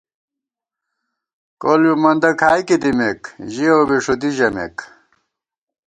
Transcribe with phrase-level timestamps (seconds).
[1.61, 4.75] کول بی مندہ کھائیکے دِمېک ژِیَؤ بی ݭُدی ژَمېک